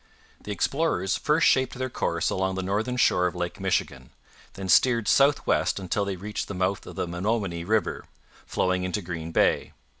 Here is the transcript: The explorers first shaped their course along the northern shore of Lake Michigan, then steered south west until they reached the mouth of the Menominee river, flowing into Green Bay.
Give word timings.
The 0.41 0.51
explorers 0.51 1.15
first 1.15 1.45
shaped 1.45 1.75
their 1.75 1.87
course 1.87 2.31
along 2.31 2.55
the 2.55 2.63
northern 2.63 2.97
shore 2.97 3.27
of 3.27 3.35
Lake 3.35 3.59
Michigan, 3.59 4.09
then 4.53 4.67
steered 4.67 5.07
south 5.07 5.45
west 5.45 5.77
until 5.79 6.05
they 6.05 6.15
reached 6.15 6.47
the 6.47 6.55
mouth 6.55 6.87
of 6.87 6.95
the 6.95 7.05
Menominee 7.05 7.63
river, 7.63 8.05
flowing 8.47 8.83
into 8.83 9.03
Green 9.03 9.31
Bay. 9.31 9.73